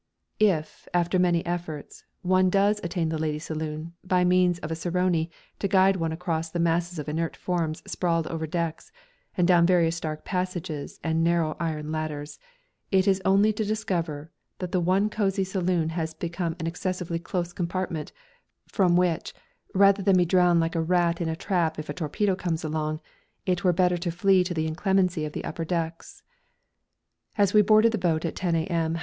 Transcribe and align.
If, 0.39 0.87
after 0.95 1.19
many 1.19 1.45
efforts, 1.45 2.05
one 2.23 2.49
does 2.49 2.79
attain 2.83 3.09
the 3.09 3.19
ladies' 3.19 3.43
saloon 3.43 3.93
by 4.03 4.23
means 4.23 4.57
of 4.57 4.71
a 4.71 4.75
cicerone 4.75 5.29
to 5.59 5.67
guide 5.67 5.95
one 5.97 6.11
across 6.11 6.49
the 6.49 6.57
masses 6.57 6.97
of 6.97 7.07
inert 7.07 7.35
forms 7.35 7.83
sprawled 7.85 8.25
over 8.25 8.45
the 8.47 8.51
decks, 8.51 8.91
and 9.37 9.47
down 9.47 9.67
various 9.67 9.99
dark 9.99 10.25
passages 10.25 10.99
and 11.03 11.23
narrow 11.23 11.55
iron 11.59 11.91
ladders, 11.91 12.39
it 12.89 13.07
is 13.07 13.21
only 13.25 13.53
to 13.53 13.63
discover 13.63 14.31
that 14.57 14.71
the 14.71 14.79
once 14.79 15.13
cosy 15.13 15.43
saloon 15.43 15.89
has 15.89 16.15
become 16.15 16.55
an 16.59 16.65
excessively 16.65 17.19
close 17.19 17.53
compartment, 17.53 18.11
from 18.67 18.95
which, 18.95 19.35
rather 19.75 20.01
than 20.01 20.17
be 20.17 20.25
drowned 20.25 20.59
like 20.59 20.73
a 20.73 20.81
rat 20.81 21.21
in 21.21 21.29
a 21.29 21.35
trap 21.35 21.77
if 21.77 21.89
a 21.89 21.93
torpedo 21.93 22.33
comes 22.35 22.63
along, 22.63 22.99
it 23.45 23.63
were 23.63 23.71
better 23.71 23.97
to 23.97 24.09
flee 24.09 24.43
to 24.43 24.55
the 24.55 24.65
inclemency 24.65 25.25
of 25.25 25.33
the 25.33 25.43
upper 25.45 25.63
decks. 25.63 26.23
As 27.37 27.53
we 27.53 27.61
boarded 27.61 27.91
the 27.91 27.99
boat 27.99 28.25
at 28.25 28.35
10 28.35 28.55
A.M. 28.55 28.97